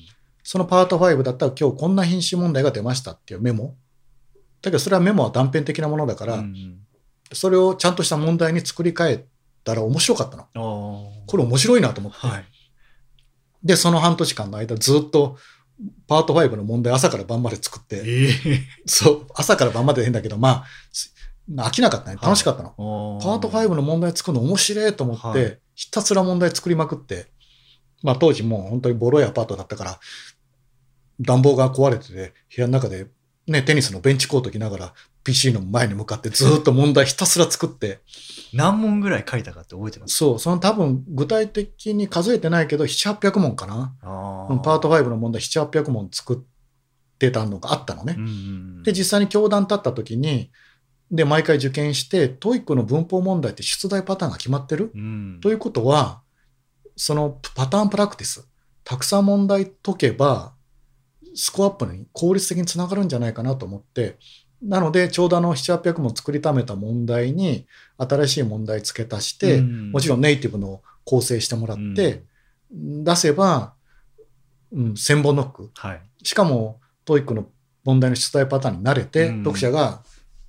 [0.47, 3.75] そのパート5だったら今日こんな品種問題が出ましたっていうメモ。
[4.61, 6.79] だけどそれはメモは断片的なものだから、うん
[7.33, 9.25] それをちゃんとした問題に作り変え
[9.65, 10.47] たら面白かったの。
[11.25, 12.25] これ面白いなと思って。
[12.25, 12.45] はい。
[13.61, 15.37] で、その半年間の間ずっと
[16.07, 18.59] パート5の問題朝から晩まで作って、ええ。
[18.85, 21.13] そう、朝から晩まで変だけど、まあ、す
[21.53, 22.17] 飽きなかったね。
[22.21, 22.69] 楽しかったの。
[23.21, 25.59] パート5の問題作るの面白いと思って、はい。
[25.75, 27.27] ひたすら問題作りまくって、
[28.03, 29.99] まあ当時もう本当にボロいアパートだったから、
[31.19, 33.07] 暖房が壊れてて、部屋の中で
[33.47, 37.99] ね、テニスのベンチコート着ながら PC の前に向かってずっと問題ひたすら作って、
[38.53, 40.15] 何問ぐらい書いたかって覚えてます？
[40.15, 43.95] そう、その多分具体的に数えてないけど、7、800問かな。
[44.01, 46.37] あうんパート5の問題7、800問作っ
[47.17, 48.15] てたのがあったのね。
[48.17, 50.51] うんうんで、実際に教壇立った時に、
[51.09, 54.91] で、毎回受験して、 TOEIC の文法問題って出題パターンが決まってる？
[54.93, 55.39] うん。
[55.41, 56.21] ということは、
[56.97, 58.45] そのパターンプラクティス、
[58.83, 60.53] たくさん問題解けば、
[61.37, 64.17] スコアアップに効率的につながるんじゃないかなと思って、
[64.61, 69.91] なので、ちょうどあの7、800問作りためた問題に、新しい問題付け足して、うん。
[69.91, 72.23] もちろんネイティブの校正してもらって、
[72.71, 73.75] 出せば、
[74.71, 75.69] うん、1000本ノック。
[75.75, 76.01] はい。
[76.23, 77.47] しかも、 TOEIC の
[77.83, 79.37] 問題の出題パターンに慣れて、うん。
[79.43, 80.01] 読者が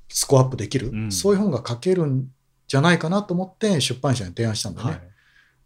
[0.09, 1.13] スコアアップできる、うん。
[1.13, 2.29] そういう本が書けるん
[2.67, 4.93] じゃないかなと思って出版社に提案したんだよね。
[4.95, 5.03] はい。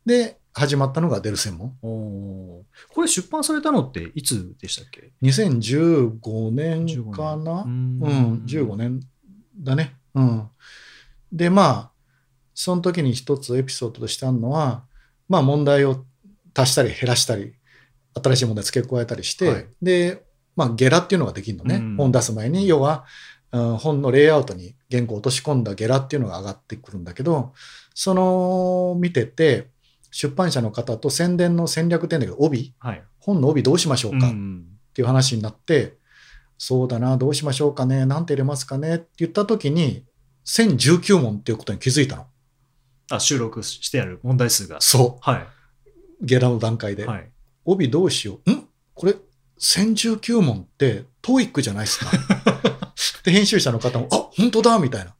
[0.05, 1.77] で、始まったのがデル専門。
[1.81, 2.65] こ
[3.03, 7.63] れ出版されたのっていつでしたっけ？2015年かな？
[7.63, 8.03] ううん。
[8.03, 9.01] ん、15年
[9.59, 9.97] だね。
[10.15, 10.49] うん。
[11.33, 11.91] で、まあ、
[12.55, 14.85] その時に一つエピソードとしてあるのは、
[15.29, 16.05] まあ問題を
[16.55, 17.55] 足したり減らしたり、
[18.23, 19.67] 新しい問題付け加えたりして、はい。
[19.81, 20.23] で、
[20.55, 21.77] まあゲラっていうのができるのね。
[21.77, 21.97] うん。
[21.97, 23.05] 本出す前に、要は、
[23.53, 27.53] うん本のレイアウトに原稿を落とし込んだゲラっていうのが上がってくるんだけど、
[27.95, 29.69] その見てて、
[30.13, 35.97] 出版社の方と宣伝の戦略点だけど、帯、はい本の帯どうしましょうか、うんっていう話になって、
[36.59, 38.97] そうだな、どうしましょうかね、なんて入れますかね？
[38.97, 40.05] って言った時に、
[40.45, 42.27] 1019問っていうことに気づいたの。
[43.11, 45.47] あ収録してある問題数がそはい、う。
[46.21, 47.07] ゲラの段階で。
[47.07, 47.31] はい、
[47.65, 48.51] 帯どうしよう？
[48.51, 48.69] ん？
[48.95, 49.15] これ、
[49.61, 52.11] 1019問って、 TOEICじゃないですか？
[53.25, 55.15] で、編集者の方も、あ、本当だみたいな。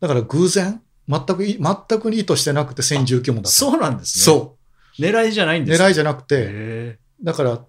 [0.00, 3.50] だから偶然、全くい、全く意図してなくて1019問だった。
[3.50, 4.56] そうなんですねそ
[4.98, 5.02] う。
[5.02, 7.60] 狙いじゃないんです狙いじゃなくて、へだから、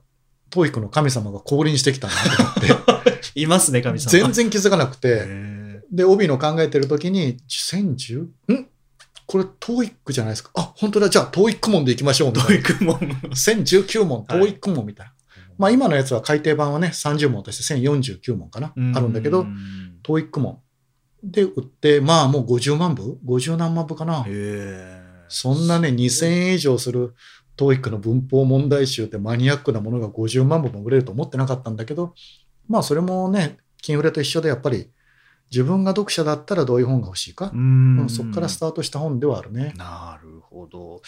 [0.50, 4.10] TOEICの神様が降臨してきたなと思って、ー いますね、神様。
[4.10, 8.21] 全然気づかなくて、へで、帯の考えてる時に、1010?
[8.21, 8.67] ん？
[9.26, 10.52] これ、 TOEICじゃないですか。
[10.56, 11.10] あ、本当だ。
[11.10, 12.32] じゃあ、 TOEIC問で行きましょう。
[12.32, 12.45] みー。
[12.47, 12.63] たいな。
[12.63, 13.00] 教育も。
[13.00, 15.13] 1019問、 TOEIC問みたいな。
[15.58, 18.73] まあ、今のやつは改訂版はね、30問として1049問かな。
[18.95, 19.45] あるんだけど、
[20.04, 20.60] トーイック門
[21.24, 24.24] で売って、まあ、もう50万部 ?50 何万部かな？
[24.28, 27.16] へそんなね、2000円以上する
[27.56, 32.14] トーイックの文法問題集ってマニアックなものが50万部も売れると思ってなかったんだけど、
[32.68, 34.90] まあそれもね、キンフレと一緒でやっぱり
[35.52, 39.74] 自分が読者だったらどういう本が欲しいか、ううんんそこからスタートした本ではあるね。
[39.76, 41.02] なるほど。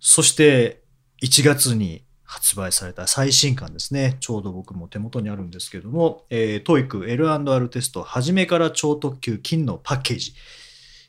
[0.00, 0.82] そして、
[1.22, 4.16] 1月に発売された最新刊ですね。
[4.18, 10.32] ちょうど僕も手元にあるんですけども、えー、 TOEIC L&R テスト、初めから超特急金のパッケージ。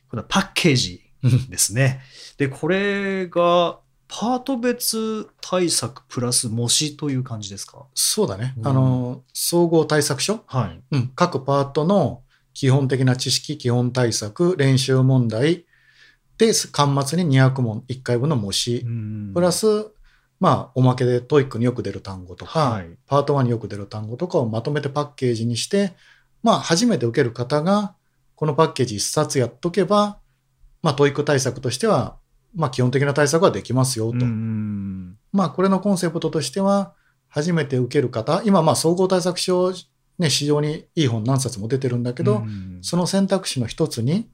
[0.08, 1.02] これはパッケージ
[1.50, 2.00] ですね。
[2.38, 7.86] で、これが、パート別対策プラス模試という感じですか？
[7.92, 8.54] そうだね。
[8.58, 10.80] うんあの、総合対策書、はい。
[10.92, 12.22] うん、各パートの
[12.54, 15.66] 基本的な知識、基本対策、練習問題
[16.38, 18.86] で、巻末に200問1回分の模試、
[19.34, 19.90] プラス、ス、
[20.38, 22.90] まあ、おまけで TOEIC によく出る単語とか、はい。
[23.06, 25.94] パート1によく出る単語とかをまとめてパッケージにして、
[26.42, 27.94] まあ、初めて受ける方が、
[28.34, 30.18] このパッケージ1冊やっとけば、
[30.82, 32.16] まあ、 TOEIC対策としては、
[32.54, 34.24] まあ、基本的な対策はできますよと。
[34.24, 36.94] うんまあ、これのコンセプトとしては、
[37.28, 39.72] 初めて受ける方、今、まあ、総合対策書、
[40.18, 44.28] ね、市場にいい本何冊も出てるんだけど、うんその選択肢の一つに、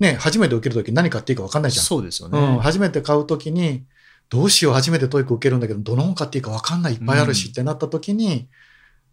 [0.00, 1.84] ね、初めて受けるとき何買っていいか分かんないじゃん。
[1.84, 2.38] そうですよね。
[2.38, 3.84] うん、初めて買うときに、
[4.32, 8.48] どうしよう、初めて TOEIC 受けるんだけど、どの本買っていいか分かんない、いっぱいあるし、うんってなったときに、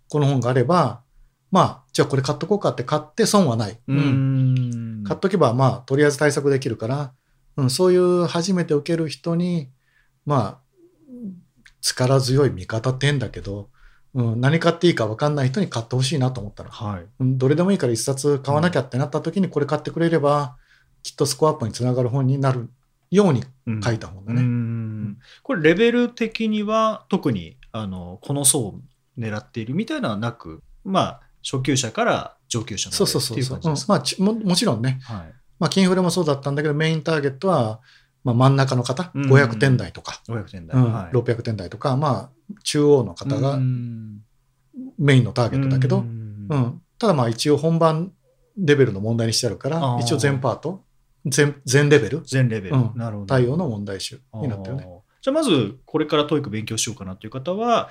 [0.07, 1.01] この本があれば、
[1.51, 3.71] まあ、じゃあこれ買っとこうかって買って損はない。
[3.73, 7.11] ううんん買っとけば、まあ、とりあえず対策できるから、
[7.57, 9.69] うん、そういう初めて受ける人に、
[10.25, 10.59] まあ、
[11.81, 13.69] 力強い味方ってんだけど、
[14.13, 16.69] うん、何買っていいか分かんない人に買ってほしいなと思ったの。
[16.69, 17.05] はい。
[17.19, 20.55] うんどれでもいいから一冊買わなきゃってなった時にこれ買ってくれれば、
[21.03, 22.69] きっとスコアアップにつながる本になる
[23.11, 24.41] ようにうん書いた本だうね。
[24.41, 24.78] ん
[25.43, 28.79] これレベル的には特にあのこの層を
[29.17, 33.99] 狙っているみたいなのはなくまあ初級者から上級者までそうそうっていう感じですか、うん。
[33.99, 34.33] まあちも。
[34.33, 37.79] もちろんね、はい、まあ、キンフレもそうだったんだけど、メインターゲットは、
[38.23, 39.31] まあ、真ん中の方、うん。
[39.31, 40.93] 500点台とか、500点台、うん。
[40.93, 42.29] はい、600点台とか、まあ、
[42.63, 44.21] 中央の方うがん。
[44.97, 46.47] メインのターゲットだけど、ううん。
[46.49, 48.11] んただまあ一応本番
[48.57, 50.83] レベルの問題にしてあるから一応全パート、
[51.25, 52.21] 全全レベル？
[52.25, 52.91] 全レベル、うん。
[52.95, 53.27] なるほど。
[53.27, 54.87] 対応の問題集になってるね。
[55.21, 57.89] じゃあまずこれから TOEIC 勉強しようかなという方は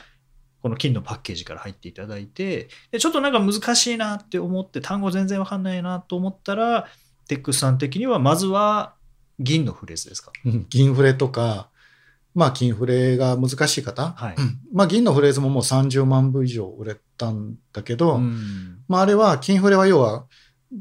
[0.62, 6.87] この金のパッケージから入っていただいてでちょっとなんか難しいなって思って単語全然わかんないなと思ったら
[7.29, 8.95] TEXさん的にはまずは
[9.38, 10.33] 銀のフレーズですか？
[10.45, 10.67] うん。
[10.69, 11.71] 銀フレとか、
[12.35, 14.35] まあ、金フレが難しい方、はい。
[14.37, 14.59] うん。
[14.73, 18.79] まあ、銀のフレーズももう30万部以上売れたんだけど、うん。
[18.88, 20.27] まあ、あれは、金フレは要は、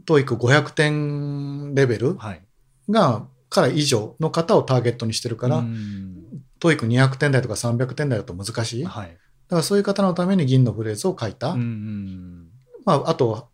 [0.06, 2.42] TOEIC500点レベルはい
[2.90, 8.84] が、から以上の方をターゲットにしてるから、うん TOEIC200点台とか300点台だと難しい。
[8.84, 9.18] だかはい
[9.50, 11.50] らそういう方のために銀のフレーズを書いた。
[11.50, 12.48] うん
[12.84, 13.50] まあ、あと、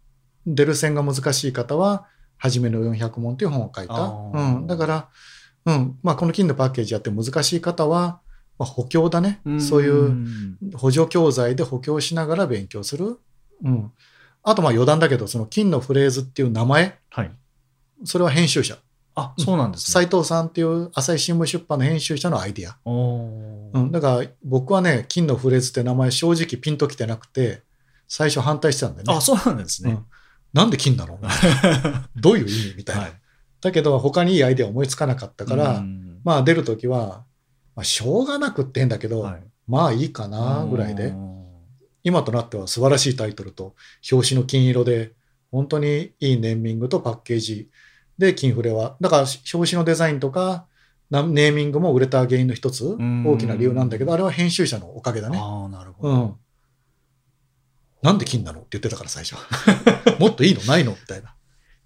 [0.46, 2.06] でる1000が難しい方は、
[2.38, 3.94] 初めの400問という本を書いた。
[3.94, 5.10] うん、だから、
[5.66, 8.22] うん、まあ、この金のパッケージやって難しい方は、
[8.60, 9.42] まあ、補強だね。
[9.60, 13.20] そういう補助教材で補強しながら勉強する。
[13.64, 13.92] うん。
[14.44, 17.32] あと、まあ余談だけど、その金のフレーズっていう名前、はい
[18.06, 18.78] それは編集者。
[19.16, 22.78] あそうなんですね斉藤さんっていう朝日新聞出版の編集者のアイディア。
[22.86, 23.92] うん。
[23.92, 27.62] だから僕はね、金のフレーズって名前正直ピンときてなくて、
[28.08, 29.14] 最初反対してたんだよね。
[29.16, 30.06] あそうなんですねうん、
[30.52, 31.20] なんで金なの？
[32.16, 32.74] どういう意味？
[32.78, 33.02] みたいな。
[33.04, 33.14] はい
[33.62, 37.24] だけど他にいいアイデア思いつかなかったから、うんまあ出るときは、
[37.78, 41.14] まあしょうがなくって変だけど、はいまあいいかなぐらいで。
[42.06, 43.76] うん今となっては素晴らしいタイトルと
[44.12, 45.14] 表紙の金色で
[45.52, 47.70] 本当にいいネーミングとパッケージ。
[48.18, 50.68] で金フレはだから表紙のデザインとか
[51.10, 53.26] なネーミングも売れた原因の一つん。
[53.26, 55.40] 大きな理由なんだけどあれは編集者のおかげだね。
[55.42, 56.36] ああなるほど、うん、
[58.02, 59.36] なんで金なのって言ってたから最初。
[60.20, 61.36] もっといいのないのみたいな。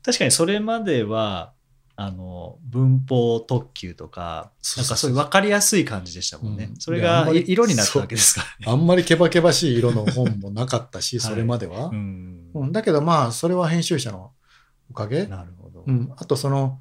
[0.03, 1.53] 確かにそれまでは
[1.99, 6.75] あの文法特急とかなんかそういう分かりやすい感じでしたもんね、うん。
[6.77, 8.71] それが色になったわけですからね。
[8.71, 11.31] あんまりケバケバしい色の本もなかったし、 はい。
[11.31, 11.87] それまでは。
[11.87, 11.95] う。
[11.95, 12.51] ん。
[12.53, 12.71] うん。
[12.71, 14.31] だけどまあそれは編集者の
[14.91, 15.25] おかげ。
[15.25, 15.85] なるほど。
[15.87, 16.79] うん、あとその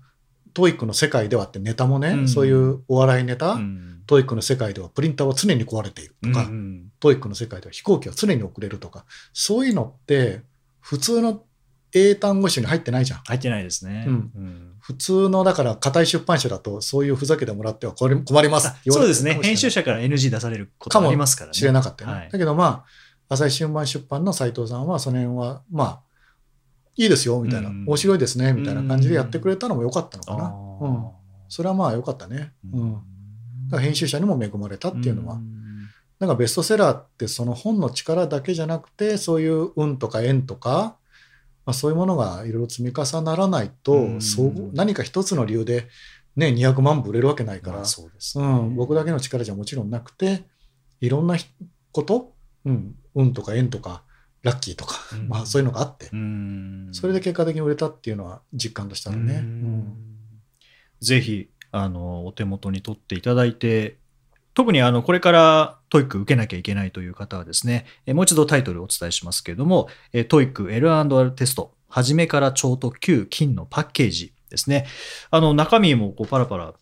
[0.52, 2.28] TOEICの世界ではってネタもね、うん。
[2.28, 4.02] そういうお笑いネタ、うん。
[4.06, 10.42] TOEICの世界ではプリンターは常に壊れているとか、うん TOEICの世界では飛行機は常に遅れるとか、そういうのって
[10.80, 11.42] 普通の
[11.92, 13.20] 英単語集に入ってないじゃん。
[13.20, 14.04] 入ってないですね。
[14.06, 14.14] うん。
[14.14, 19.40] ん普通の、だから、硬い出版社だと、そういうふざけてもらっては困り困りますそうですね。
[19.42, 21.54] 編集者から NG 出されることもありますからね。
[21.54, 22.16] 知れなかったよね。
[22.16, 22.84] はいだけどま
[23.28, 26.00] あ、朝日新聞出版の斉藤さんは、その辺は、まあ、
[26.94, 30.44] いいですよ、みたいな、うん面白いですね、みたいな感じでやってくれたのも良かったのかあな。
[30.50, 31.10] ーうん。
[31.48, 32.52] それはまあ良かったね。
[32.72, 32.92] うん。
[32.92, 33.02] だか
[33.76, 35.40] ら編集者にも恵まれたっていうのは。
[36.20, 40.96] なんかベストセラーってその本の力だけじゃなくて、そういう運とか縁とか、
[41.66, 44.22] まあ、そういうものがいろいろ積み重ならないと、うん。
[44.22, 45.88] そう何か一つの理由で、
[46.36, 48.44] ね、200万部売れるわけないから、まあそうですね。
[48.44, 50.44] うん、僕だけの力じゃもちろんなくて、
[51.00, 51.46] いろんなひ
[51.92, 54.02] こと、うん、運とか縁とか、
[54.42, 55.28] ラッキーとか、うん。
[55.28, 56.88] まあそういうのがあって、うん。
[56.92, 59.34] それで結果的に売れたっていうのは実感としてあるね。
[59.34, 59.96] ううんん。
[61.00, 63.98] ぜひあのお手元に取っていただいて
[64.56, 74.86] 特にあのこれから TOEIC 受けなきゃいけないという方はですねえもう一度タイトルをお伝えしますけれどもえトイック L&R テスト初めから超特急金のパッケージですね。
[75.30, 76.72] あの中身もこうパラパラ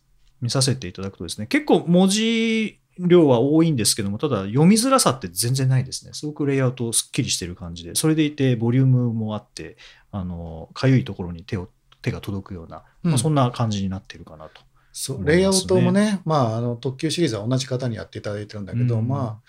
[0.40, 6.12] 見させていただくとですね結構文字量は多いんですけどもただ読みづらさって全然ないですね。
[6.12, 9.76] すごくレイアウトすっきりしてる感じでそれでいてボリュームもあって
[10.12, 11.68] あのかゆいところに手を
[12.02, 13.10] 手が届くような、うん。
[13.10, 14.60] まあ、そんな感じになってるかなと。
[14.96, 19.40] そうレイアウトもね、まあ、あの特急シリーズは同じ方にやっていただいてるんだけど、うんま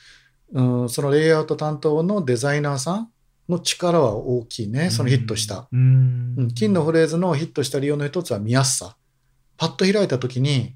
[0.55, 3.11] あ、うん、そのレイアウト担当のデザイナーさん
[3.47, 5.67] の力は大きいね、そのヒットした。
[5.71, 8.97] うんうん金のフレーズのヒットした理由の一つは見やすさ。
[9.57, 10.75] パッと開いた時に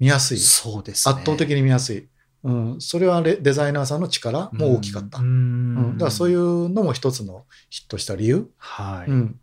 [0.00, 0.38] 見やすい。
[0.38, 1.14] そうですね。
[1.14, 2.08] 圧倒的に見やすい。
[2.42, 5.20] うん、それはレデザイナーさんの力も大きかった。
[5.20, 8.50] ううんんだからそういうのも一つのヒットした理由。
[8.58, 9.10] はい。
[9.10, 9.40] うん、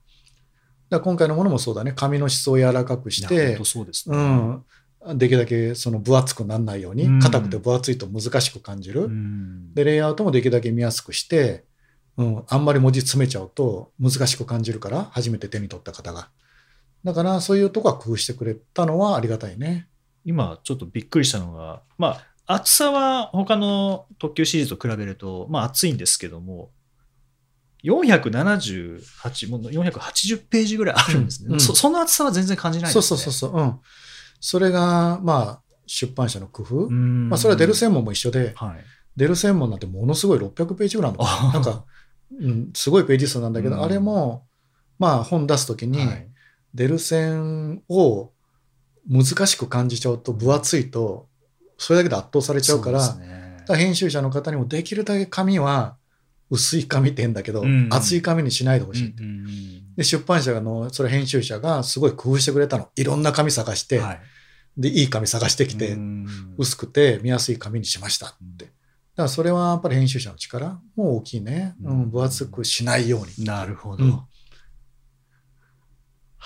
[0.90, 1.94] だ今回のものもそうだね。
[1.96, 4.18] 紙の質を柔らかくしてそうですね。
[4.18, 9.06] うん、できるだけその分厚くならないように、うん硬くて分厚いと難しく感じる。
[9.06, 11.66] うんで、レイアウトもできるだけ見やすくして、
[12.18, 16.30] うん、あんまり文字詰めちゃうと難しく感じるから、初めて手に取った方が。
[17.04, 19.88] だから、そういうとこは工夫してくれたのはありがたいね。
[20.26, 26.72] 今ちょっとびっくりしたのが、まあ、厚さは他の特急シリーズと比べると、まあ、厚いんですけども、
[27.84, 31.50] 478、もう480ページぐらいあるんですね。
[31.52, 33.02] うんそその厚さは全然感じないですね。
[33.02, 33.60] そうそうそう。
[33.60, 33.80] うん。
[34.40, 36.76] それが、まあ、出版社の工夫。
[36.88, 38.78] うんまあ、それはデル専門も一緒で、はい。
[39.16, 41.54] デル専門なんてものすごい600ページぐらいのな。
[41.54, 41.86] なんか、
[42.40, 44.46] うん、すごいページ数なんだけど、うんあれも、
[45.00, 46.28] まあ、本出すときに、はい
[46.74, 48.32] デル線を
[49.10, 51.28] 難しく感じちゃうと分厚いと
[51.78, 55.98] それだけで圧倒されちゃうからねだから編集者の方にもできるだけ紙は
[56.50, 57.90] 薄い紙って変だけど、うん。
[57.92, 62.90] 厚い紙にしないでほしい、うんうんで出版社のそれ編集者がすごい工夫してくれたの。
[62.96, 64.20] いろんな紙探して、うんはい。
[64.78, 66.28] でいい紙探してきて、うん。
[66.56, 68.66] 薄くて見やすい紙にしましたって。
[68.66, 73.46] だからそれはやっぱり編集者の力も大きいね、ううんん、分厚くしないように。
[73.46, 74.28] なるほど。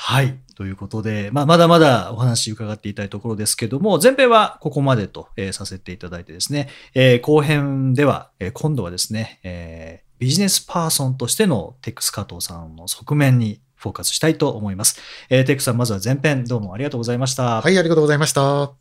[0.09, 0.37] うんはい。
[0.55, 14.99] ということで、まあ、まだまだお話伺っていたいところですけども、前編はここまでと、えーさせていただいてですね、えー後編では、えー今度はですね、えービジネスパーソンとしてのテックス加藤さんの側面にフォーカスしたいと思います。
[15.29, 17.61] えーテックさん、まずは前編どうもありがとうございました。
[17.61, 18.71] はいありがとうございました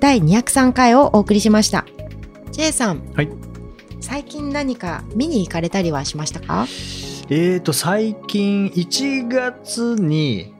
[0.00, 1.86] 第203回をお送りしました。
[2.52, 3.28] J さん、はい
[4.00, 6.66] 最近何か見に行かれたりはしましたか？
[7.32, 10.52] えーと、最近1月に、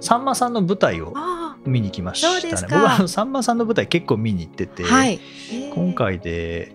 [0.00, 2.66] さんまさんの舞台をあ見に来ましたね。
[2.70, 5.20] 僕はさんまさんの舞台結構見に行ってて、あ、はい。
[5.74, 6.74] 今回で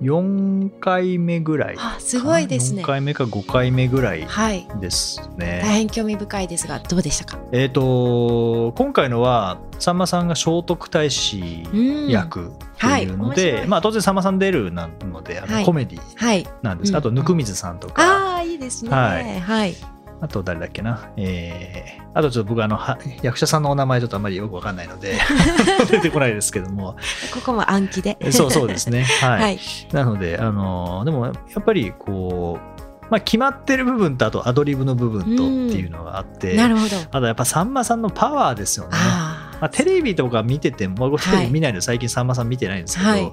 [0.00, 4.66] 4回目ぐらいあすごいですね4回目か5回目ぐらいはい。
[4.80, 5.62] です大ね。
[5.64, 7.38] 変興味深いですが、どうでしたか？
[7.52, 16.46] えっ、と今回のはさんまさんが聖徳太子うん役っていうのはい面で、白いまあ当然さんまさん出るなのであの、はいコメディはい。
[16.62, 18.90] なんです、うんあと温水さんとか、ああ、いいですね。
[18.90, 18.98] は
[19.42, 19.76] はいい。
[20.20, 25.14] あと誰だっけな、えーあとちょっと僕あのは役者さんのお名前ちょっとあんまりよくわかんないので
[25.90, 26.96] 出てこないですけども
[27.32, 28.18] ここも暗記で。
[28.32, 29.58] そうそうですねはいはい。
[29.92, 36.96] なので、あのでもやっぱりこう、まあ、決まってる部分とあとアドリブの部分とっていうのがあって、なるほど。
[37.10, 38.90] あとやっぱさんまさんのパワーですよね。
[38.94, 43.32] あまあ、テレビとか見てても、まあ、僕テレはいビ見ないので最近さんまさん見てないんですけど、はい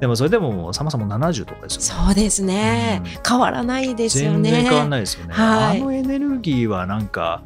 [0.00, 2.04] でもそれでもさんまさんも70とかですよね。
[2.06, 3.10] そうですねうん。
[3.26, 4.50] 変わらないですよね。
[4.50, 5.34] 全然変わらないですよね。
[5.34, 7.42] はいあのエネルギーはなんか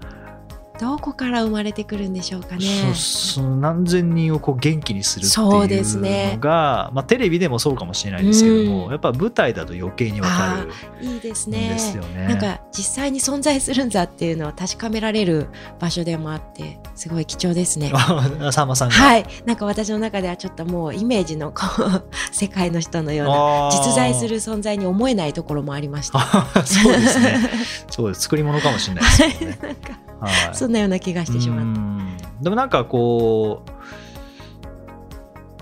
[0.81, 2.95] どこから生まれてくるんでしょうかね。
[2.95, 10.65] そ何千人をこう元気にするってそういうですねのが、まあ、テレビでもそうかもしれないですけども、うんやっぱ舞台だと余計にわか
[11.01, 11.69] るいいですんね。
[11.71, 12.27] ですよね。
[12.27, 15.49] なんか実際に存在するんだっていうのを確かめられる
[15.79, 17.93] 場所でもあってすごい貴重ですね。
[17.95, 22.03] あさんまさんが、はい、なんか私の中ではちょっともうイメージのこう
[22.33, 26.19] 世界の人のような実在する存在に思えないところもありました。
[26.21, 27.51] あ そうですね。
[27.91, 28.23] そうです。
[28.23, 29.59] 作り物かもしれないですよね。
[29.63, 30.55] なんかはい。
[30.55, 32.17] そんなような気がしてしまっうん。
[32.41, 33.63] でもなんかこ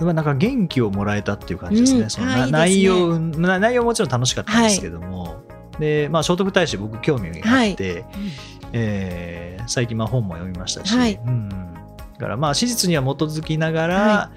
[0.00, 2.00] う、まあなんか元気をもらえたっていう感じですね。
[2.00, 2.10] うん。
[2.10, 5.42] その内容、な内容もちろん楽しかったんですけども、
[5.78, 8.04] で、まあ聖徳太子僕興味があって、
[8.72, 11.14] えー最近まあ本も読みましたし、はい。
[11.14, 11.56] うん、だ
[12.18, 14.30] からまあ史実には基づきながら、は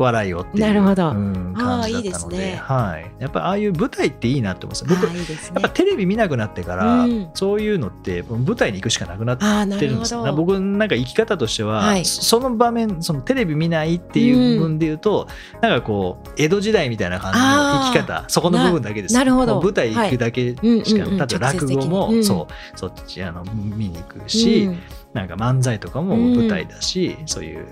[0.00, 1.10] 笑いをっていうなるほど。
[1.10, 2.56] うん感じだったのでね。
[2.62, 4.96] はい、やっぱりああいう舞台っていいなって思うんですよ。
[4.96, 5.06] た。
[5.06, 5.26] 僕いいね。
[5.54, 5.68] やっぱ。
[5.70, 7.30] テレビ見なくなってから、うん。
[7.34, 10.34] そういうのって舞台に行くしかなくなってるんですよ。
[10.34, 12.04] 僕なんか生き方としては、はい。
[12.04, 15.28] そその場面そのテレビ見ないっていう部分で言うと、
[15.60, 19.14] なんかこう江戸時代みたいな感じの生き方そこの部分だけです。
[19.14, 19.60] ななるほど。
[19.60, 21.18] 舞台行くだけしか、はいうんうんうん。
[21.18, 22.24] 例えば落語も、うん。
[22.24, 22.78] そう。
[22.78, 24.78] そっちあの見に行くし、うん。
[25.14, 27.66] なんか漫才とかも舞台だし、そういう。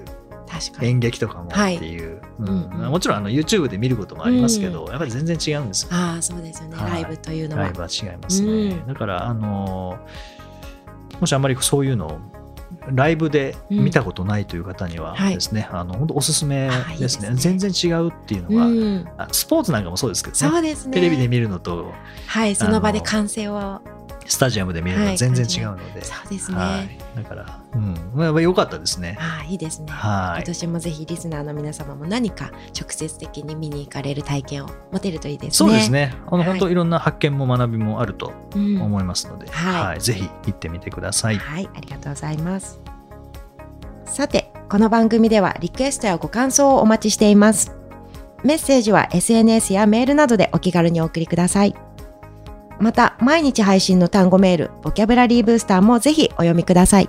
[0.80, 2.48] 演劇とかもっていう、うん。
[2.48, 2.90] うんうん。
[2.90, 5.88] もちろんあの YouTube で見ることもありますけど、やっぱり全然違うんですよ。
[5.92, 6.90] ああそうですよね、はい。
[6.90, 7.62] ライブというのは。
[7.64, 8.86] ライブは違いますね、うん。
[8.86, 9.98] だからあの
[11.20, 12.18] もしあんまりそういうのを
[12.90, 15.34] ライブで見たことないという方にははい。
[15.34, 17.30] ですね、あの本当おすすめですね。
[17.30, 17.36] ね。
[17.36, 20.38] 全然違うっていうのは、うん、あスポーツなんかもそうですけどね。
[20.38, 20.92] そうですね。
[20.92, 21.92] テレビで見るのと
[22.26, 22.54] はい。
[22.54, 23.80] その場で歓声を
[24.32, 26.56] スタジアムで見るのははい全然違うので、そうですね。
[26.56, 29.16] はい、だから、うん、まあ良かったですね。
[29.20, 29.86] ああいいですね。
[29.90, 35.52] はい今年もぜひリスナーの皆様も何か直接的に見に行かれる体験を持てるといいですね。
[35.52, 35.90] そうです。
[35.90, 36.14] ね。
[36.26, 41.36] あの、はい本当いろんな発見も学びもあるとうん、思いますので、はいはい、ぜひ行ってみてください。
[41.36, 42.80] はい、ありがとうございます。
[44.06, 47.72] さて、この番組ではリクエストやご感想をお待ちしています。
[48.44, 51.74] メッセージは SNS やメールなどでお気軽にお送りください。
[52.82, 57.08] また、毎日配信の単語メール、ボキャブラリーブースターもぜひお読みください。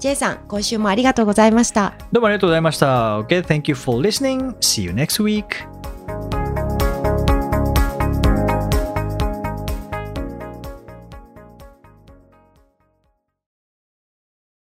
[0.00, 1.94] J さん、今週もありがとうございました。
[2.12, 3.20] どうもありがとうございました。
[3.20, 4.54] Okay, thank you for listening.
[4.58, 5.77] See you next week.